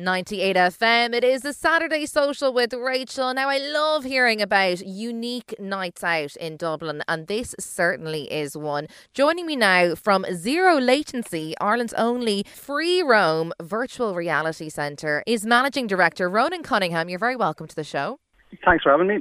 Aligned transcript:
98 0.00 0.56
FM. 0.56 1.14
It 1.14 1.24
is 1.24 1.44
a 1.44 1.52
Saturday 1.52 2.06
social 2.06 2.54
with 2.54 2.72
Rachael. 2.72 3.34
Now, 3.34 3.50
I 3.50 3.58
love 3.58 4.04
hearing 4.04 4.40
about 4.40 4.84
unique 4.86 5.54
nights 5.60 6.02
out 6.02 6.36
in 6.36 6.56
Dublin, 6.56 7.02
and 7.06 7.26
this 7.26 7.54
certainly 7.60 8.32
is 8.32 8.56
one. 8.56 8.86
Joining 9.12 9.46
me 9.46 9.56
now 9.56 9.94
from 9.94 10.24
Zero 10.32 10.78
Latency, 10.78 11.54
Ireland's 11.60 11.92
only 11.94 12.44
free 12.54 13.02
roam 13.02 13.52
virtual 13.60 14.14
reality 14.14 14.70
centre, 14.70 15.22
is 15.26 15.44
Managing 15.44 15.86
Director 15.86 16.30
Ronan 16.30 16.62
Cunningham. 16.62 17.10
You're 17.10 17.18
very 17.18 17.36
welcome 17.36 17.66
to 17.66 17.76
the 17.76 17.84
show. 17.84 18.18
Thanks 18.64 18.82
for 18.82 18.92
having 18.92 19.06
me. 19.06 19.18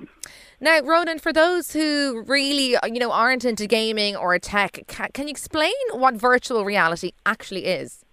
Now, 0.62 0.80
Ronan, 0.80 1.20
for 1.20 1.34
those 1.34 1.74
who 1.74 2.24
really, 2.26 2.78
you 2.86 3.00
know, 3.00 3.12
aren't 3.12 3.44
into 3.44 3.68
gaming 3.68 4.16
or 4.16 4.40
tech, 4.40 4.80
can, 4.88 5.10
can 5.14 5.28
you 5.28 5.32
explain 5.32 5.74
what 5.92 6.16
virtual 6.16 6.64
reality 6.64 7.12
actually 7.26 7.66
is? 7.66 8.06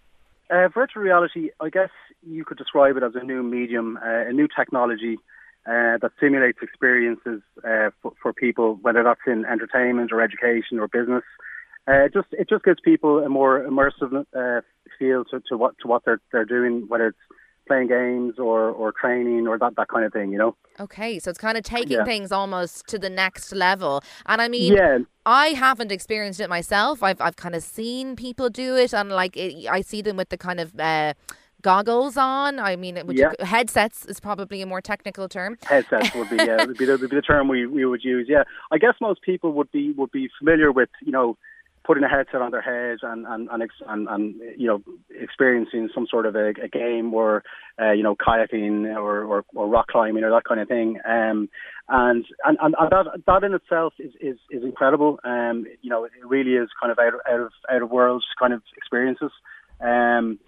Uh, 0.50 0.68
virtual 0.68 1.02
reality, 1.02 1.50
I 1.60 1.70
guess 1.70 1.90
you 2.28 2.44
could 2.44 2.58
describe 2.58 2.96
it 2.96 3.02
as 3.02 3.12
a 3.14 3.24
new 3.24 3.42
medium, 3.42 3.98
uh, 4.02 4.28
a 4.28 4.32
new 4.32 4.48
technology 4.48 5.16
uh, 5.66 5.98
that 6.00 6.12
simulates 6.20 6.58
experiences 6.62 7.42
uh, 7.64 7.90
for, 8.02 8.12
for, 8.22 8.32
people, 8.32 8.78
whether 8.82 9.02
that's 9.02 9.20
in 9.26 9.44
entertainment 9.44 10.12
or 10.12 10.20
education 10.20 10.78
or 10.78 10.88
business. 10.88 11.24
Uh, 11.88 12.04
it 12.04 12.12
just 12.12 12.28
it 12.32 12.48
just 12.48 12.64
gives 12.64 12.80
people 12.84 13.20
a 13.20 13.28
more 13.28 13.60
immersive 13.60 14.24
uh, 14.36 14.60
feel 14.98 15.24
to, 15.24 15.40
to 15.48 15.56
what 15.56 15.74
to 15.80 15.88
what 15.88 16.04
they're 16.04 16.20
they're 16.32 16.44
doing, 16.44 16.84
whether 16.88 17.08
it's 17.08 17.18
playing 17.66 17.88
games 17.88 18.34
or, 18.38 18.70
or 18.70 18.92
training 18.92 19.46
or 19.46 19.58
that, 19.58 19.74
that 19.76 19.88
kind 19.88 20.04
of 20.04 20.12
thing, 20.12 20.30
you 20.30 20.38
know? 20.38 20.56
Okay, 20.78 21.18
so 21.18 21.30
it's 21.30 21.38
kind 21.38 21.58
of 21.58 21.64
taking 21.64 21.98
yeah. 21.98 22.04
things 22.04 22.32
almost 22.32 22.86
to 22.88 22.98
the 22.98 23.10
next 23.10 23.52
level. 23.52 24.02
And 24.26 24.40
I 24.40 24.48
mean, 24.48 24.72
yeah. 24.72 24.98
I 25.24 25.48
haven't 25.48 25.90
experienced 25.90 26.40
it 26.40 26.48
myself. 26.48 27.02
I've, 27.02 27.20
I've 27.20 27.36
kind 27.36 27.54
of 27.54 27.62
seen 27.62 28.14
people 28.14 28.50
do 28.50 28.76
it, 28.76 28.94
and 28.94 29.10
like 29.10 29.36
it, 29.36 29.66
I 29.68 29.80
see 29.80 30.02
them 30.02 30.16
with 30.16 30.28
the 30.30 30.38
kind 30.38 30.60
of. 30.60 30.78
Uh, 30.78 31.14
goggles 31.62 32.16
on. 32.16 32.58
I 32.58 32.76
mean, 32.76 32.96
yeah. 32.96 33.32
you, 33.38 33.44
headsets 33.44 34.06
is 34.06 34.20
probably 34.20 34.62
a 34.62 34.66
more 34.66 34.80
technical 34.80 35.28
term. 35.28 35.58
Headsets 35.62 36.14
would 36.14 36.30
be 36.30 36.36
yeah, 36.36 36.64
would 36.64 36.78
be 36.78 36.84
the, 36.84 36.96
would 36.98 37.10
be 37.10 37.16
the 37.16 37.22
term 37.22 37.48
we, 37.48 37.66
we 37.66 37.84
would 37.84 38.04
use. 38.04 38.26
Yeah, 38.28 38.44
I 38.70 38.78
guess 38.78 38.94
most 39.00 39.22
people 39.22 39.52
would 39.52 39.70
be 39.72 39.92
would 39.92 40.12
be 40.12 40.28
familiar 40.38 40.72
with 40.72 40.90
you 41.02 41.12
know 41.12 41.36
putting 41.86 42.02
a 42.02 42.08
headset 42.08 42.42
on 42.42 42.50
their 42.50 42.60
heads 42.60 43.00
and 43.02 43.26
and 43.26 43.48
and, 43.50 43.70
and, 43.88 44.08
and 44.08 44.34
you 44.56 44.66
know 44.66 44.82
experiencing 45.10 45.88
some 45.94 46.06
sort 46.10 46.26
of 46.26 46.34
a, 46.34 46.48
a 46.62 46.68
game 46.68 47.14
or 47.14 47.44
uh, 47.80 47.92
you 47.92 48.02
know 48.02 48.16
kayaking 48.16 48.84
or, 48.96 49.24
or, 49.24 49.44
or 49.54 49.68
rock 49.68 49.86
climbing 49.86 50.24
or 50.24 50.30
that 50.30 50.44
kind 50.44 50.60
of 50.60 50.68
thing. 50.68 50.98
Um, 51.06 51.48
and, 51.88 52.24
and 52.44 52.58
and 52.60 52.74
that 52.90 53.06
that 53.26 53.44
in 53.44 53.54
itself 53.54 53.94
is 53.98 54.12
is, 54.20 54.38
is 54.50 54.64
incredible. 54.64 55.20
Um, 55.24 55.66
you 55.80 55.90
know, 55.90 56.04
it 56.04 56.12
really 56.24 56.54
is 56.54 56.68
kind 56.80 56.90
of 56.90 56.98
out 56.98 57.14
of 57.14 57.20
out 57.30 57.40
of 57.40 57.52
out 57.70 57.82
of 57.82 57.90
world 57.90 58.24
kind 58.38 58.52
of 58.52 58.62
experiences. 58.76 59.30
Um, 59.80 60.38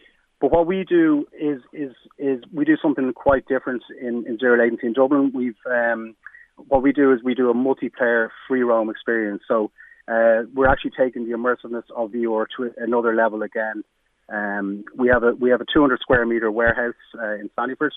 but 0.40 0.52
what 0.52 0.66
we 0.66 0.84
do 0.84 1.26
is 1.38 1.60
is 1.72 1.92
is 2.18 2.42
we 2.52 2.64
do 2.64 2.76
something 2.80 3.12
quite 3.12 3.46
different 3.46 3.82
in, 4.00 4.24
in 4.26 4.38
zero 4.38 4.58
latency 4.58 4.86
in 4.86 4.92
Dublin. 4.92 5.32
We've 5.34 5.56
um, 5.68 6.14
what 6.68 6.82
we 6.82 6.92
do 6.92 7.12
is 7.12 7.22
we 7.22 7.34
do 7.34 7.50
a 7.50 7.54
multiplayer 7.54 8.28
free 8.46 8.62
roam 8.62 8.90
experience. 8.90 9.42
So 9.48 9.70
uh, 10.06 10.42
we're 10.54 10.68
actually 10.68 10.92
taking 10.98 11.28
the 11.28 11.36
immersiveness 11.36 11.84
of 11.94 12.10
VR 12.10 12.46
to 12.56 12.72
another 12.78 13.14
level 13.14 13.42
again. 13.42 13.84
Um, 14.28 14.84
we 14.96 15.08
have 15.08 15.22
a 15.22 15.34
we 15.34 15.50
have 15.50 15.60
a 15.60 15.66
200 15.72 16.00
square 16.00 16.24
meter 16.24 16.50
warehouse 16.50 16.94
uh, 17.20 17.34
in 17.34 17.50
Sandyford, 17.58 17.90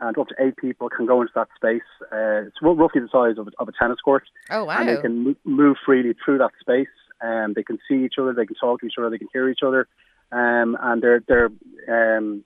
and 0.00 0.18
up 0.18 0.28
to 0.28 0.34
eight 0.38 0.56
people 0.56 0.88
can 0.88 1.06
go 1.06 1.20
into 1.22 1.32
that 1.34 1.48
space. 1.56 1.82
Uh, 2.12 2.46
it's 2.48 2.56
roughly 2.60 3.00
the 3.00 3.08
size 3.10 3.38
of, 3.38 3.48
of 3.58 3.68
a 3.68 3.72
tennis 3.80 4.00
court. 4.00 4.24
Oh 4.50 4.64
wow! 4.64 4.80
And 4.80 4.88
they 4.88 5.00
can 5.00 5.36
move 5.44 5.76
freely 5.84 6.14
through 6.24 6.38
that 6.38 6.52
space. 6.60 6.88
Um, 7.22 7.52
they 7.54 7.62
can 7.62 7.78
see 7.88 8.04
each 8.04 8.14
other, 8.18 8.32
they 8.32 8.46
can 8.46 8.56
talk 8.56 8.80
to 8.80 8.86
each 8.86 8.94
other, 8.98 9.10
they 9.10 9.18
can 9.18 9.28
hear 9.32 9.50
each 9.50 9.60
other, 9.64 9.86
um, 10.32 10.76
and 10.80 11.02
they're 11.02 11.22
they're 11.26 11.46
um, 12.16 12.44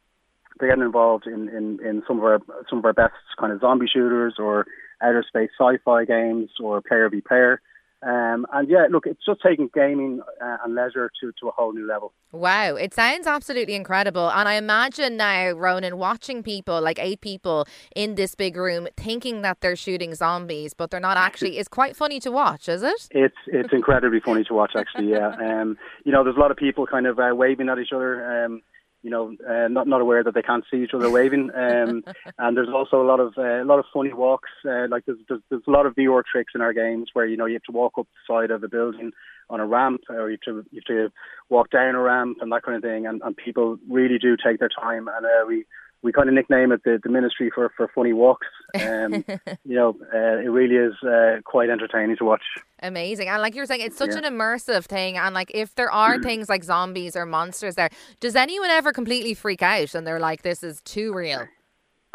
they're 0.58 0.68
getting 0.68 0.84
involved 0.84 1.26
in, 1.26 1.48
in, 1.48 1.80
in 1.84 2.02
some 2.06 2.18
of 2.18 2.24
our 2.24 2.40
some 2.68 2.78
of 2.78 2.84
our 2.84 2.92
best 2.92 3.14
kind 3.38 3.52
of 3.52 3.60
zombie 3.60 3.86
shooters 3.92 4.34
or 4.38 4.66
outer 5.02 5.24
space 5.26 5.50
sci-fi 5.58 6.04
games 6.04 6.50
or 6.60 6.80
player 6.80 7.08
v 7.08 7.20
player. 7.20 7.60
Um, 8.04 8.46
and 8.52 8.68
yeah, 8.68 8.86
look, 8.90 9.06
it's 9.06 9.24
just 9.24 9.40
taking 9.42 9.70
gaming 9.72 10.20
uh, 10.42 10.56
and 10.62 10.74
leisure 10.74 11.10
to, 11.20 11.32
to 11.40 11.48
a 11.48 11.50
whole 11.50 11.72
new 11.72 11.86
level. 11.86 12.12
Wow, 12.32 12.76
it 12.76 12.92
sounds 12.92 13.26
absolutely 13.26 13.74
incredible. 13.74 14.30
And 14.30 14.48
I 14.48 14.54
imagine 14.54 15.16
now, 15.16 15.52
Ronan, 15.52 15.96
watching 15.96 16.42
people, 16.42 16.82
like 16.82 16.98
eight 16.98 17.22
people 17.22 17.66
in 17.96 18.16
this 18.16 18.34
big 18.34 18.56
room, 18.56 18.88
thinking 18.96 19.42
that 19.42 19.60
they're 19.60 19.76
shooting 19.76 20.14
zombies, 20.14 20.74
but 20.74 20.90
they're 20.90 21.00
not 21.00 21.16
actually, 21.16 21.58
is 21.58 21.68
quite 21.68 21.96
funny 21.96 22.20
to 22.20 22.30
watch, 22.30 22.68
is 22.68 22.82
it? 22.82 23.08
It's 23.10 23.36
it's 23.46 23.68
incredibly 23.72 24.20
funny 24.20 24.44
to 24.44 24.54
watch, 24.54 24.72
actually, 24.76 25.10
yeah. 25.10 25.34
Um, 25.44 25.76
you 26.04 26.12
know, 26.12 26.24
there's 26.24 26.36
a 26.36 26.40
lot 26.40 26.50
of 26.50 26.56
people 26.56 26.86
kind 26.86 27.06
of 27.06 27.18
uh, 27.18 27.30
waving 27.34 27.68
at 27.68 27.78
each 27.78 27.92
other. 27.92 28.44
Um, 28.44 28.62
you 29.04 29.10
know, 29.10 29.36
uh, 29.46 29.68
not 29.68 29.86
not 29.86 30.00
aware 30.00 30.24
that 30.24 30.34
they 30.34 30.42
can't 30.42 30.64
see 30.70 30.82
each 30.82 30.94
other 30.94 31.10
waving. 31.10 31.50
Um, 31.54 32.02
and 32.38 32.56
there's 32.56 32.70
also 32.74 33.02
a 33.02 33.06
lot 33.06 33.20
of 33.20 33.34
uh, 33.36 33.62
a 33.62 33.64
lot 33.64 33.78
of 33.78 33.84
funny 33.92 34.14
walks. 34.14 34.48
Uh, 34.66 34.88
like 34.88 35.04
there's, 35.04 35.18
there's 35.28 35.42
there's 35.50 35.62
a 35.68 35.70
lot 35.70 35.84
of 35.84 35.94
VR 35.94 36.22
tricks 36.24 36.52
in 36.54 36.62
our 36.62 36.72
games 36.72 37.10
where 37.12 37.26
you 37.26 37.36
know 37.36 37.44
you 37.44 37.54
have 37.54 37.62
to 37.64 37.72
walk 37.72 37.92
up 37.98 38.06
the 38.06 38.34
side 38.34 38.50
of 38.50 38.64
a 38.64 38.68
building 38.68 39.12
on 39.50 39.60
a 39.60 39.66
ramp, 39.66 40.00
or 40.08 40.30
you 40.30 40.38
have 40.44 40.54
to 40.54 40.66
you 40.70 40.80
have 40.80 40.96
to 40.96 41.12
walk 41.50 41.70
down 41.70 41.94
a 41.94 42.00
ramp 42.00 42.38
and 42.40 42.50
that 42.50 42.62
kind 42.62 42.76
of 42.76 42.82
thing. 42.82 43.06
And, 43.06 43.20
and 43.22 43.36
people 43.36 43.78
really 43.88 44.18
do 44.18 44.36
take 44.36 44.58
their 44.58 44.70
time, 44.70 45.06
and 45.06 45.26
uh, 45.26 45.46
we 45.46 45.66
we 46.04 46.12
kind 46.12 46.28
of 46.28 46.34
nickname 46.34 46.70
it 46.70 46.84
the, 46.84 47.00
the 47.02 47.08
ministry 47.08 47.50
for, 47.52 47.72
for 47.76 47.90
funny 47.94 48.12
walks. 48.12 48.46
Um, 48.74 49.24
you 49.64 49.74
know, 49.74 49.96
uh, 50.12 50.38
it 50.38 50.50
really 50.50 50.76
is 50.76 50.92
uh, 51.02 51.40
quite 51.44 51.70
entertaining 51.70 52.16
to 52.18 52.24
watch. 52.24 52.42
Amazing. 52.80 53.28
And 53.28 53.40
like 53.40 53.54
you 53.54 53.62
were 53.62 53.66
saying, 53.66 53.80
it's 53.80 53.96
such 53.96 54.10
yeah. 54.10 54.18
an 54.18 54.24
immersive 54.24 54.84
thing. 54.84 55.16
And 55.16 55.34
like 55.34 55.50
if 55.54 55.74
there 55.74 55.90
are 55.90 56.22
things 56.22 56.50
like 56.50 56.62
zombies 56.62 57.16
or 57.16 57.24
monsters 57.24 57.74
there, 57.74 57.88
does 58.20 58.36
anyone 58.36 58.68
ever 58.68 58.92
completely 58.92 59.32
freak 59.32 59.62
out 59.62 59.94
and 59.94 60.06
they're 60.06 60.20
like, 60.20 60.42
this 60.42 60.62
is 60.62 60.82
too 60.82 61.14
real? 61.14 61.48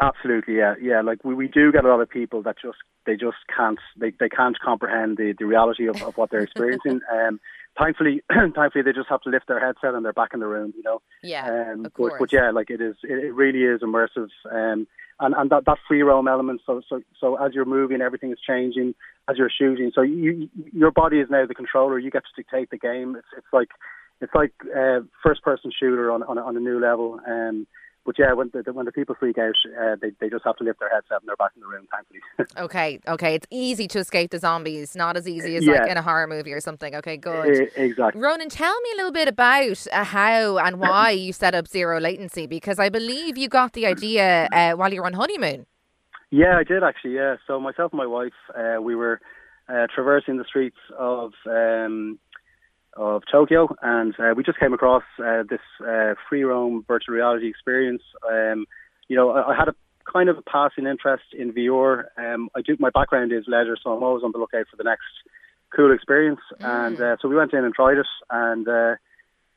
Absolutely, 0.00 0.56
yeah, 0.56 0.74
yeah. 0.80 1.02
Like 1.02 1.22
we, 1.24 1.34
we 1.34 1.46
do 1.46 1.70
get 1.72 1.84
a 1.84 1.88
lot 1.88 2.00
of 2.00 2.08
people 2.08 2.42
that 2.44 2.56
just 2.62 2.78
they 3.04 3.16
just 3.16 3.36
can't 3.54 3.78
they, 3.98 4.12
they 4.18 4.30
can't 4.30 4.58
comprehend 4.58 5.18
the, 5.18 5.34
the 5.38 5.44
reality 5.44 5.88
of, 5.88 6.02
of 6.02 6.16
what 6.16 6.30
they're 6.30 6.40
experiencing. 6.40 7.00
um, 7.12 7.38
thankfully, 7.78 8.22
thankfully 8.54 8.82
they 8.82 8.92
just 8.92 9.08
have 9.08 9.20
to 9.22 9.30
lift 9.30 9.48
their 9.48 9.60
headset 9.60 9.94
and 9.94 10.04
they're 10.04 10.12
back 10.12 10.30
in 10.34 10.40
the 10.40 10.46
room, 10.46 10.72
you 10.76 10.82
know. 10.82 11.00
Yeah, 11.22 11.72
um, 11.72 11.84
of 11.84 11.94
course. 11.94 12.14
But, 12.18 12.30
but 12.30 12.32
yeah, 12.32 12.50
like 12.50 12.70
it 12.70 12.80
is, 12.80 12.96
it, 13.02 13.24
it 13.24 13.34
really 13.34 13.62
is 13.62 13.82
immersive, 13.82 14.28
um, 14.50 14.86
and 15.20 15.34
and 15.34 15.50
that 15.50 15.64
that 15.66 15.78
free 15.86 16.02
roam 16.02 16.28
element. 16.28 16.62
So 16.66 16.82
so 16.88 17.02
so 17.18 17.36
as 17.36 17.54
you're 17.54 17.64
moving, 17.64 18.00
everything 18.00 18.32
is 18.32 18.38
changing 18.46 18.94
as 19.28 19.36
you're 19.36 19.50
shooting. 19.50 19.92
So 19.94 20.02
you 20.02 20.48
your 20.72 20.90
body 20.90 21.18
is 21.18 21.28
now 21.30 21.46
the 21.46 21.54
controller. 21.54 21.98
You 21.98 22.10
get 22.10 22.24
to 22.24 22.42
dictate 22.42 22.70
the 22.70 22.78
game. 22.78 23.16
It's 23.16 23.28
it's 23.36 23.52
like 23.52 23.68
it's 24.20 24.34
like 24.34 24.52
uh, 24.76 25.00
first 25.22 25.42
person 25.42 25.70
shooter 25.78 26.10
on 26.10 26.22
on, 26.22 26.38
on 26.38 26.56
a 26.56 26.60
new 26.60 26.80
level. 26.80 27.20
Um, 27.26 27.66
but 28.10 28.18
yeah, 28.18 28.32
when 28.32 28.50
the, 28.52 28.72
when 28.72 28.86
the 28.86 28.90
people 28.90 29.14
freak 29.14 29.38
out, 29.38 29.54
uh, 29.80 29.94
they 30.02 30.10
they 30.18 30.28
just 30.28 30.44
have 30.44 30.56
to 30.56 30.64
lift 30.64 30.80
their 30.80 30.88
heads 30.88 31.06
up 31.14 31.22
and 31.22 31.28
they're 31.28 31.36
back 31.36 31.52
in 31.54 31.60
the 31.60 31.68
room. 31.68 31.86
Thankfully. 31.92 32.18
okay, 32.64 32.98
okay, 33.06 33.36
it's 33.36 33.46
easy 33.50 33.86
to 33.86 34.00
escape 34.00 34.32
the 34.32 34.40
zombies. 34.40 34.96
Not 34.96 35.16
as 35.16 35.28
easy 35.28 35.54
as 35.54 35.64
yeah. 35.64 35.74
like 35.74 35.90
in 35.92 35.96
a 35.96 36.02
horror 36.02 36.26
movie 36.26 36.52
or 36.52 36.60
something. 36.60 36.92
Okay, 36.96 37.16
good. 37.16 37.70
exactly. 37.76 38.20
Ronan, 38.20 38.48
tell 38.48 38.80
me 38.80 38.90
a 38.94 38.96
little 38.96 39.12
bit 39.12 39.28
about 39.28 39.86
uh, 39.92 40.02
how 40.02 40.58
and 40.58 40.80
why 40.80 41.10
you 41.10 41.32
set 41.32 41.54
up 41.54 41.68
zero 41.68 42.00
latency 42.00 42.48
because 42.48 42.80
I 42.80 42.88
believe 42.88 43.38
you 43.38 43.48
got 43.48 43.74
the 43.74 43.86
idea 43.86 44.48
uh, 44.50 44.72
while 44.72 44.92
you 44.92 45.02
were 45.02 45.06
on 45.06 45.12
honeymoon. 45.12 45.66
Yeah, 46.30 46.56
I 46.58 46.64
did 46.64 46.82
actually. 46.82 47.14
Yeah, 47.14 47.36
so 47.46 47.60
myself 47.60 47.92
and 47.92 47.98
my 47.98 48.06
wife, 48.06 48.32
uh, 48.58 48.82
we 48.82 48.96
were 48.96 49.20
uh, 49.68 49.86
traversing 49.94 50.36
the 50.36 50.44
streets 50.44 50.78
of. 50.98 51.30
Um, 51.46 52.18
of 53.00 53.22
Tokyo, 53.32 53.74
and 53.80 54.14
uh, 54.20 54.34
we 54.36 54.44
just 54.44 54.60
came 54.60 54.74
across 54.74 55.02
uh, 55.18 55.42
this 55.48 55.60
uh, 55.80 56.14
free 56.28 56.44
roam 56.44 56.84
virtual 56.86 57.14
reality 57.14 57.48
experience. 57.48 58.02
Um, 58.30 58.66
you 59.08 59.16
know, 59.16 59.30
I, 59.30 59.52
I, 59.52 59.56
had 59.56 59.68
a 59.68 59.74
kind 60.10 60.28
of 60.28 60.36
a 60.36 60.42
passing 60.42 60.86
interest 60.86 61.24
in 61.32 61.52
VR. 61.54 62.04
Um, 62.18 62.50
I 62.54 62.60
do 62.60 62.76
my 62.78 62.90
background 62.90 63.32
is 63.32 63.44
leisure, 63.48 63.78
so 63.82 63.92
I'm 63.92 64.02
always 64.02 64.22
on 64.22 64.32
the 64.32 64.38
lookout 64.38 64.66
for 64.70 64.76
the 64.76 64.84
next 64.84 65.08
cool 65.74 65.94
experience. 65.94 66.40
Mm. 66.60 66.86
And 66.86 67.00
uh, 67.00 67.16
so 67.22 67.28
we 67.28 67.36
went 67.36 67.54
in 67.54 67.64
and 67.64 67.74
tried 67.74 67.96
it, 67.96 68.06
and 68.28 68.68
uh, 68.68 68.96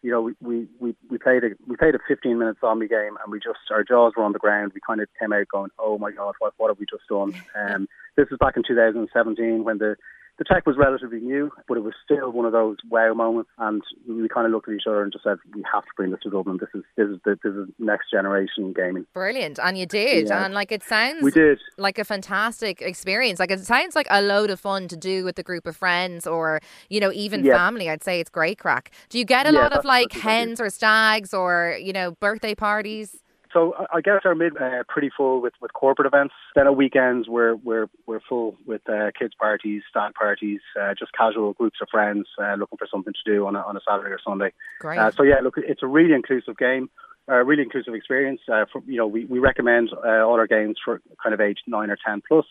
you 0.01 0.11
know, 0.11 0.21
we, 0.21 0.33
we, 0.39 0.67
we, 0.79 0.95
we 1.09 1.17
played 1.17 1.43
a 1.43 1.49
we 1.67 1.75
played 1.75 1.95
a 1.95 1.99
15 2.07 2.39
minute 2.39 2.57
zombie 2.61 2.87
game, 2.87 3.17
and 3.21 3.29
we 3.29 3.39
just 3.39 3.59
our 3.71 3.83
jaws 3.83 4.13
were 4.15 4.23
on 4.23 4.31
the 4.31 4.39
ground. 4.39 4.71
We 4.73 4.79
kind 4.87 5.01
of 5.01 5.09
came 5.19 5.33
out 5.33 5.49
going, 5.49 5.71
"Oh 5.77 5.97
my 5.97 6.11
god, 6.11 6.35
what 6.39 6.53
what 6.55 6.69
have 6.69 6.79
we 6.79 6.85
just 6.89 7.07
done?" 7.09 7.33
Um, 7.55 7.89
this 8.15 8.29
was 8.29 8.39
back 8.39 8.55
in 8.55 8.63
2017 8.65 9.65
when 9.65 9.79
the 9.79 9.97
the 10.37 10.43
tech 10.43 10.65
was 10.65 10.77
relatively 10.77 11.19
new, 11.19 11.51
but 11.67 11.77
it 11.77 11.83
was 11.83 11.93
still 12.03 12.31
one 12.31 12.45
of 12.45 12.51
those 12.51 12.77
wow 12.89 13.13
moments. 13.13 13.51
And 13.59 13.83
we 14.07 14.27
kind 14.27 14.47
of 14.47 14.51
looked 14.51 14.67
at 14.67 14.73
each 14.73 14.87
other 14.87 15.03
and 15.03 15.11
just 15.11 15.23
said, 15.23 15.37
"We 15.53 15.63
have 15.71 15.83
to 15.83 15.89
bring 15.95 16.11
this 16.11 16.21
to 16.21 16.29
Dublin. 16.29 16.57
This 16.59 16.69
is 16.73 16.83
this 16.97 17.07
is 17.07 17.19
the, 17.23 17.37
this 17.43 17.53
is 17.53 17.69
next 17.77 18.09
generation 18.09 18.73
gaming." 18.73 19.05
Brilliant, 19.13 19.59
and 19.59 19.77
you 19.77 19.85
did, 19.85 20.27
yeah. 20.27 20.45
and 20.45 20.53
like 20.53 20.71
it 20.71 20.83
sounds, 20.83 21.21
we 21.21 21.31
did 21.31 21.59
like 21.77 21.99
a 21.99 22.03
fantastic 22.03 22.81
experience. 22.81 23.39
Like 23.39 23.51
it 23.51 23.63
sounds 23.65 23.95
like 23.95 24.07
a 24.09 24.21
load 24.21 24.49
of 24.49 24.59
fun 24.59 24.87
to 24.87 24.97
do 24.97 25.23
with 25.23 25.37
a 25.37 25.43
group 25.43 25.67
of 25.67 25.75
friends 25.75 26.25
or 26.25 26.61
you 26.89 26.99
know 26.99 27.11
even 27.11 27.45
yeah. 27.45 27.55
family. 27.55 27.89
I'd 27.89 28.03
say 28.03 28.19
it's 28.19 28.31
great 28.31 28.57
crack. 28.57 28.91
Do 29.09 29.19
you 29.19 29.25
get 29.25 29.45
a 29.45 29.53
yeah, 29.53 29.59
lot 29.59 29.73
of 29.73 29.85
like 29.85 30.11
hens 30.11 30.59
or 30.59 30.69
stags 30.69 31.33
or 31.33 31.77
you 31.79 31.93
know 31.93 32.11
birthday 32.11 32.55
parties? 32.55 33.22
So 33.53 33.73
I 33.93 34.01
guess 34.01 34.21
our 34.25 34.35
mid 34.35 34.57
uh, 34.59 34.83
pretty 34.87 35.11
full 35.15 35.41
with, 35.41 35.53
with 35.61 35.71
corporate 35.73 36.07
events. 36.07 36.33
Then 36.55 36.65
at 36.65 36.75
weekends 36.75 37.29
we're 37.29 37.55
we're 37.55 37.87
we're 38.07 38.19
full 38.27 38.57
with 38.65 38.81
uh, 38.89 39.11
kids 39.17 39.33
parties, 39.39 39.83
stag 39.89 40.13
parties, 40.15 40.59
uh, 40.79 40.93
just 40.97 41.13
casual 41.13 41.53
groups 41.53 41.77
of 41.81 41.87
friends 41.89 42.27
uh, 42.41 42.55
looking 42.55 42.77
for 42.77 42.87
something 42.89 43.13
to 43.13 43.31
do 43.31 43.45
on 43.45 43.55
a, 43.55 43.59
on 43.59 43.77
a 43.77 43.79
Saturday 43.87 44.09
or 44.09 44.19
Sunday. 44.25 44.51
Great. 44.79 44.97
Uh, 44.97 45.11
so 45.11 45.23
yeah, 45.23 45.39
look, 45.43 45.55
it's 45.57 45.83
a 45.83 45.87
really 45.87 46.13
inclusive 46.13 46.57
game. 46.57 46.89
a 47.27 47.43
really 47.43 47.63
inclusive 47.63 47.93
experience. 47.93 48.41
Uh, 48.51 48.65
for, 48.71 48.81
you 48.87 48.97
know, 48.97 49.07
we, 49.07 49.25
we 49.25 49.39
recommend 49.39 49.89
uh, 49.93 50.25
all 50.25 50.35
our 50.35 50.47
games 50.47 50.77
for 50.83 51.01
kind 51.21 51.33
of 51.33 51.39
age 51.39 51.59
nine 51.67 51.89
or 51.89 51.97
ten 52.05 52.21
plus, 52.27 52.45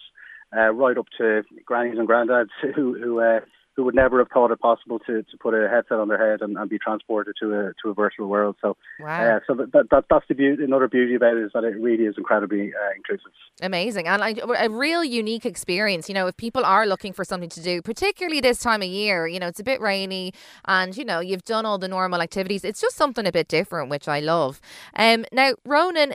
uh, 0.56 0.70
right 0.72 0.96
up 0.96 1.06
to 1.18 1.42
grannies 1.64 1.98
and 1.98 2.08
granddads 2.08 2.50
who 2.74 2.98
who 2.98 3.20
uh, 3.20 3.40
who 3.74 3.84
would 3.84 3.94
never 3.94 4.18
have 4.18 4.28
thought 4.28 4.50
it 4.50 4.60
possible 4.60 4.98
to, 5.00 5.22
to 5.22 5.36
put 5.40 5.54
a 5.54 5.68
headset 5.68 5.98
on 5.98 6.08
their 6.08 6.18
head 6.18 6.42
and, 6.42 6.56
and 6.56 6.68
be 6.68 6.78
transported 6.78 7.34
to 7.40 7.46
a 7.54 7.72
to 7.82 7.90
a 7.90 7.94
virtual 7.94 8.28
world. 8.28 8.56
So, 8.60 8.76
wow. 9.00 9.36
uh, 9.36 9.40
so 9.46 9.54
that, 9.54 9.88
that 9.90 10.04
that's 10.10 10.26
the 10.28 10.34
beauty. 10.34 10.62
Another 10.62 10.88
beauty 10.88 11.14
about 11.14 11.36
it 11.36 11.44
is 11.44 11.50
that 11.54 11.64
it 11.64 11.80
really 11.80 12.04
is 12.04 12.14
incredibly 12.18 12.72
uh, 12.74 12.92
inclusive. 12.96 13.32
Amazing, 13.62 14.06
and 14.06 14.20
like, 14.20 14.40
a 14.58 14.68
real 14.68 15.02
unique 15.04 15.46
experience. 15.46 16.08
You 16.08 16.14
know, 16.14 16.26
if 16.26 16.36
people 16.36 16.64
are 16.64 16.86
looking 16.86 17.12
for 17.12 17.24
something 17.24 17.50
to 17.50 17.62
do, 17.62 17.82
particularly 17.82 18.40
this 18.40 18.58
time 18.58 18.82
of 18.82 18.88
year, 18.88 19.26
you 19.26 19.40
know, 19.40 19.48
it's 19.48 19.60
a 19.60 19.64
bit 19.64 19.80
rainy, 19.80 20.32
and 20.66 20.96
you 20.96 21.04
know, 21.04 21.20
you've 21.20 21.44
done 21.44 21.64
all 21.64 21.78
the 21.78 21.88
normal 21.88 22.20
activities. 22.20 22.64
It's 22.64 22.80
just 22.80 22.96
something 22.96 23.26
a 23.26 23.32
bit 23.32 23.48
different, 23.48 23.90
which 23.90 24.08
I 24.08 24.20
love. 24.20 24.60
Um, 24.94 25.24
now, 25.32 25.54
Ronan, 25.64 26.14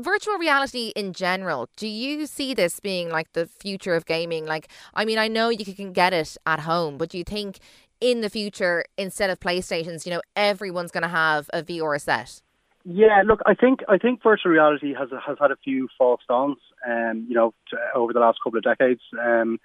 virtual 0.00 0.36
reality 0.36 0.92
in 0.94 1.12
general, 1.12 1.68
do 1.76 1.86
you 1.86 2.26
see 2.26 2.54
this 2.54 2.80
being 2.80 3.10
like 3.10 3.32
the 3.32 3.46
future 3.46 3.94
of 3.94 4.06
gaming? 4.06 4.46
Like, 4.46 4.68
I 4.94 5.04
mean, 5.04 5.18
I 5.18 5.28
know 5.28 5.48
you 5.48 5.64
can 5.64 5.92
get 5.92 6.12
it 6.12 6.36
at 6.46 6.60
home, 6.60 6.98
but 6.98 7.10
do 7.10 7.18
you 7.18 7.24
think 7.24 7.58
in 8.00 8.20
the 8.20 8.30
future, 8.30 8.84
instead 8.98 9.30
of 9.30 9.40
PlayStations, 9.40 10.04
you 10.04 10.12
know, 10.12 10.20
everyone's 10.34 10.90
going 10.90 11.02
to 11.02 11.08
have 11.08 11.48
a 11.52 11.62
VR 11.62 12.00
set? 12.00 12.42
Yeah, 12.84 13.22
look, 13.26 13.40
I 13.46 13.54
think 13.54 13.80
I 13.88 13.98
think 13.98 14.22
virtual 14.22 14.52
reality 14.52 14.94
has 14.94 15.08
has 15.26 15.36
had 15.40 15.50
a 15.50 15.56
few 15.56 15.88
false 15.98 16.20
dawns, 16.28 16.58
um, 16.88 17.26
you 17.28 17.34
know, 17.34 17.52
to, 17.70 17.76
over 17.96 18.12
the 18.12 18.20
last 18.20 18.38
couple 18.44 18.58
of 18.58 18.62
decades. 18.62 19.00
Um, 19.20 19.58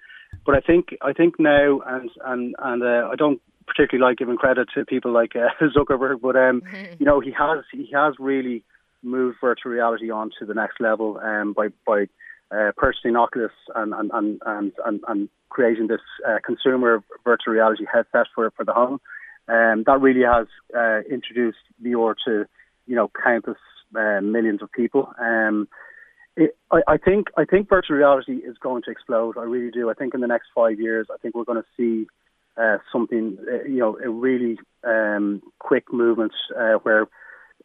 but 0.44 0.56
I 0.56 0.60
think 0.60 0.96
I 1.02 1.12
think 1.12 1.38
now, 1.38 1.80
and 1.86 2.10
and 2.24 2.56
and 2.58 2.82
uh, 2.82 3.08
I 3.12 3.14
don't 3.14 3.40
particularly 3.64 4.10
like 4.10 4.18
giving 4.18 4.36
credit 4.36 4.68
to 4.74 4.84
people 4.84 5.12
like 5.12 5.36
uh, 5.36 5.50
Zuckerberg, 5.76 6.20
but 6.20 6.34
um, 6.34 6.62
you 6.98 7.06
know, 7.06 7.20
he 7.20 7.30
has 7.30 7.64
he 7.70 7.88
has 7.94 8.14
really 8.18 8.64
move 9.02 9.34
virtual 9.40 9.72
reality 9.72 10.10
on 10.10 10.30
to 10.38 10.46
the 10.46 10.54
next 10.54 10.80
level 10.80 11.18
um, 11.22 11.52
by 11.52 11.68
by 11.86 12.06
uh, 12.50 12.72
purchasing 12.76 13.16
Oculus 13.16 13.52
and 13.74 13.92
and 13.94 14.10
and 14.12 14.72
and, 14.84 15.00
and, 15.08 15.28
creating 15.48 15.86
this 15.86 16.00
uh, 16.26 16.38
consumer 16.44 17.02
virtual 17.24 17.52
reality 17.52 17.84
headset 17.92 18.26
for 18.34 18.50
for 18.56 18.64
the 18.64 18.72
home. 18.72 19.00
Um, 19.48 19.84
that 19.86 20.00
really 20.00 20.22
has 20.22 20.46
uh, 20.74 21.00
introduced 21.10 21.58
VR 21.82 22.14
to 22.26 22.46
you 22.86 22.96
know 22.96 23.10
countless 23.22 23.58
uh, 23.94 24.20
millions 24.22 24.62
of 24.62 24.72
people. 24.72 25.12
Um, 25.20 25.68
it, 26.36 26.56
I, 26.70 26.80
I 26.88 26.96
think 26.96 27.28
I 27.36 27.44
think 27.44 27.68
virtual 27.68 27.96
reality 27.96 28.36
is 28.36 28.56
going 28.58 28.82
to 28.84 28.90
explode. 28.90 29.36
I 29.36 29.42
really 29.42 29.70
do. 29.70 29.90
I 29.90 29.94
think 29.94 30.14
in 30.14 30.20
the 30.20 30.26
next 30.26 30.48
five 30.54 30.80
years, 30.80 31.08
I 31.12 31.18
think 31.18 31.34
we're 31.34 31.44
going 31.44 31.62
to 31.62 31.68
see 31.76 32.06
uh, 32.56 32.78
something, 32.90 33.38
uh, 33.50 33.64
you 33.64 33.78
know, 33.78 33.98
a 34.02 34.08
really 34.10 34.58
um, 34.84 35.42
quick 35.58 35.92
movement 35.92 36.32
where 36.82 37.08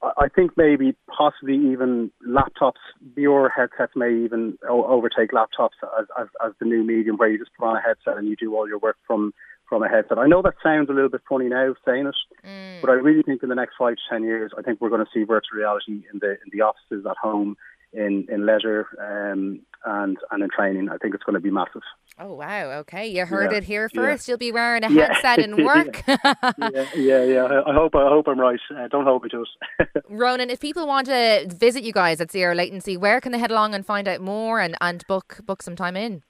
I 0.01 0.27
think 0.29 0.51
maybe 0.57 0.95
possibly 1.07 1.55
even 1.55 2.11
laptops, 2.27 2.81
VR 3.17 3.49
headsets 3.55 3.94
may 3.95 4.13
even 4.23 4.57
overtake 4.67 5.31
laptops 5.31 5.77
as, 5.99 6.05
as, 6.19 6.27
as 6.45 6.53
the 6.59 6.65
new 6.65 6.83
medium 6.83 7.17
where 7.17 7.29
you 7.29 7.39
just 7.39 7.51
put 7.57 7.67
on 7.67 7.77
a 7.77 7.81
headset 7.81 8.17
and 8.17 8.27
you 8.27 8.35
do 8.35 8.55
all 8.55 8.67
your 8.67 8.79
work 8.79 8.97
from 9.05 9.33
from 9.67 9.83
a 9.83 9.89
headset. 9.89 10.17
I 10.17 10.27
know 10.27 10.41
that 10.44 10.53
sounds 10.63 10.89
a 10.89 10.94
little 10.94 11.09
bit 11.09 11.21
funny 11.27 11.49
now 11.49 11.75
saying 11.85 12.07
it, 12.07 12.15
mm. 12.45 12.79
but 12.79 12.89
I 12.89 12.94
really 12.94 13.21
think 13.21 13.44
in 13.44 13.49
the 13.49 13.55
next 13.55 13.75
five 13.77 13.95
to 13.95 14.01
ten 14.09 14.23
years, 14.23 14.53
I 14.57 14.61
think 14.61 14.79
we're 14.79 14.89
going 14.89 15.03
to 15.03 15.11
see 15.13 15.23
virtual 15.23 15.57
reality 15.57 16.03
in 16.11 16.19
the 16.19 16.31
in 16.31 16.50
the 16.53 16.61
offices 16.61 17.05
at 17.05 17.17
home, 17.17 17.57
in 17.91 18.27
in 18.29 18.45
leisure, 18.45 18.88
um, 19.00 19.59
and 19.85 20.18
and 20.31 20.44
in 20.44 20.50
training. 20.50 20.89
I 20.89 20.97
think 20.97 21.15
it's 21.15 21.24
going 21.24 21.35
to 21.35 21.39
be 21.39 21.51
massive. 21.51 21.81
Oh 22.19 22.33
wow! 22.33 22.71
Okay, 22.79 23.07
you 23.07 23.25
heard 23.25 23.51
yeah, 23.51 23.57
it 23.59 23.63
here 23.63 23.89
first. 23.89 24.27
Yeah. 24.27 24.31
You'll 24.33 24.39
be 24.39 24.51
wearing 24.51 24.83
a 24.83 24.89
headset 24.89 25.38
yeah. 25.39 25.44
in 25.44 25.65
work. 25.65 26.03
yeah, 26.07 26.85
yeah, 26.95 27.24
yeah. 27.24 27.62
I 27.65 27.74
hope 27.74 27.95
I 27.95 28.07
hope 28.07 28.27
I'm 28.27 28.39
right. 28.39 28.59
Uh, 28.75 28.88
don't 28.88 29.06
hold 29.06 29.24
me 29.24 29.29
to 29.29 29.45
it. 29.79 30.03
Ronan, 30.09 30.50
if 30.50 30.59
people 30.59 30.88
want 30.88 31.07
to 31.07 31.47
visit 31.50 31.83
you 31.83 31.94
guys 31.94 32.21
at 32.21 32.31
Zero 32.31 32.56
Latency, 32.56 32.97
where 32.97 33.21
can 33.21 33.31
they 33.31 33.39
head 33.39 33.51
along 33.51 33.74
and 33.74 33.85
find 33.85 34.07
out 34.07 34.21
more 34.21 34.59
and, 34.59 34.75
and 34.81 35.06
book 35.07 35.39
book 35.45 35.62
some 35.62 35.75
time 35.75 35.95
in? 35.95 36.24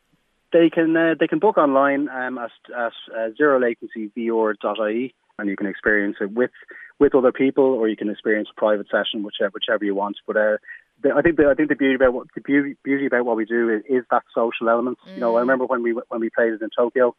They 0.53 0.69
can 0.69 0.95
uh, 0.95 1.15
they 1.19 1.27
can 1.27 1.39
book 1.39 1.57
online 1.57 2.09
um, 2.09 2.37
at 2.37 2.51
at 2.75 2.93
uh, 3.17 3.29
zero 3.37 3.59
latency 3.59 4.11
VR.ie 4.15 5.13
and 5.39 5.49
you 5.49 5.55
can 5.55 5.67
experience 5.67 6.17
it 6.19 6.31
with 6.31 6.51
with 6.99 7.13
other 7.13 7.31
people, 7.31 7.63
or 7.63 7.87
you 7.87 7.95
can 7.95 8.09
experience 8.09 8.49
a 8.51 8.59
private 8.59 8.87
session, 8.89 9.23
whichever 9.23 9.51
whichever 9.53 9.85
you 9.85 9.95
want. 9.95 10.17
But 10.25 10.37
uh, 10.37 10.57
the, 11.01 11.13
I 11.15 11.21
think 11.21 11.37
the, 11.37 11.47
I 11.47 11.53
think 11.53 11.69
the 11.69 11.75
beauty 11.75 11.95
about 11.95 12.13
what 12.13 12.27
the 12.33 12.41
beauty, 12.41 12.75
beauty 12.83 13.05
about 13.05 13.25
what 13.25 13.37
we 13.37 13.45
do 13.45 13.69
is, 13.69 13.83
is 13.87 14.03
that 14.11 14.23
social 14.33 14.69
element. 14.69 14.97
Mm. 15.07 15.15
You 15.15 15.19
know, 15.19 15.35
I 15.35 15.39
mm. 15.39 15.41
remember 15.41 15.65
when 15.65 15.83
we 15.83 15.93
when 16.09 16.21
we 16.21 16.29
played 16.29 16.53
it 16.53 16.61
in 16.61 16.69
Tokyo, 16.75 17.15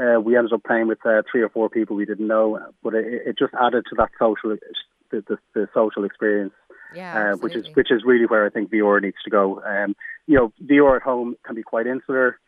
uh, 0.00 0.20
we 0.20 0.36
ended 0.36 0.52
up 0.52 0.64
playing 0.64 0.88
with 0.88 1.04
uh, 1.04 1.22
three 1.30 1.42
or 1.42 1.48
four 1.48 1.68
people 1.68 1.96
we 1.96 2.06
didn't 2.06 2.26
know, 2.26 2.58
but 2.82 2.94
it, 2.94 3.22
it 3.26 3.38
just 3.38 3.52
added 3.60 3.84
to 3.90 3.96
that 3.96 4.10
social 4.18 4.56
the, 5.10 5.24
the, 5.28 5.38
the 5.54 5.68
social 5.74 6.04
experience. 6.04 6.54
Yeah, 6.94 7.34
uh, 7.34 7.36
which 7.36 7.54
is 7.54 7.66
which 7.74 7.92
is 7.92 8.02
really 8.04 8.26
where 8.26 8.44
I 8.44 8.50
think 8.50 8.70
VR 8.70 9.00
needs 9.00 9.22
to 9.24 9.30
go. 9.30 9.62
Um, 9.62 9.94
you 10.26 10.36
know, 10.36 10.52
VR 10.64 10.96
at 10.96 11.02
home 11.02 11.36
can 11.44 11.54
be 11.54 11.62
quite 11.62 11.86
insular. 11.86 12.38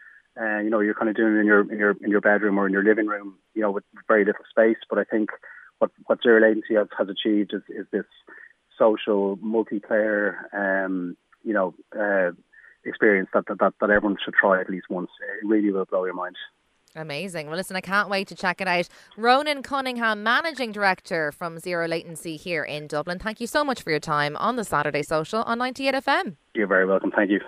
Uh, 0.40 0.58
you 0.58 0.70
know, 0.70 0.80
you're 0.80 0.94
kind 0.94 1.10
of 1.10 1.14
doing 1.14 1.36
it 1.36 1.40
in 1.40 1.46
your 1.46 1.72
in 1.72 1.78
your 1.78 1.96
in 2.00 2.10
your 2.10 2.20
bedroom 2.20 2.58
or 2.58 2.66
in 2.66 2.72
your 2.72 2.82
living 2.82 3.06
room. 3.06 3.36
You 3.54 3.62
know, 3.62 3.70
with 3.70 3.84
very 4.08 4.24
little 4.24 4.44
space. 4.50 4.78
But 4.90 4.98
I 4.98 5.04
think 5.04 5.30
what 5.78 5.90
what 6.06 6.22
zero 6.22 6.40
latency 6.40 6.74
has, 6.74 6.88
has 6.98 7.08
achieved 7.08 7.52
is, 7.54 7.62
is 7.68 7.86
this 7.92 8.06
social 8.82 9.36
multiplayer, 9.38 10.34
um, 10.52 11.16
you 11.44 11.52
know, 11.52 11.74
uh, 11.98 12.32
experience 12.84 13.28
that, 13.32 13.44
that 13.46 13.74
that 13.80 13.90
everyone 13.90 14.16
should 14.24 14.34
try 14.34 14.60
at 14.60 14.68
least 14.68 14.86
once. 14.90 15.10
It 15.42 15.46
really 15.46 15.70
will 15.70 15.84
blow 15.84 16.04
your 16.04 16.14
mind. 16.14 16.36
Amazing. 16.94 17.46
Well, 17.46 17.56
listen, 17.56 17.76
I 17.76 17.80
can't 17.80 18.10
wait 18.10 18.28
to 18.28 18.34
check 18.34 18.60
it 18.60 18.68
out. 18.68 18.88
Ronan 19.16 19.62
Cunningham, 19.62 20.22
Managing 20.22 20.72
Director 20.72 21.32
from 21.32 21.58
Zero 21.58 21.88
Latency 21.88 22.36
here 22.36 22.64
in 22.64 22.86
Dublin. 22.86 23.18
Thank 23.18 23.40
you 23.40 23.46
so 23.46 23.64
much 23.64 23.82
for 23.82 23.90
your 23.90 24.00
time 24.00 24.36
on 24.36 24.56
the 24.56 24.64
Saturday 24.64 25.02
Social 25.02 25.42
on 25.44 25.58
98 25.58 25.94
FM. 25.94 26.36
You're 26.54 26.66
very 26.66 26.84
welcome. 26.84 27.10
Thank 27.10 27.30
you. 27.30 27.40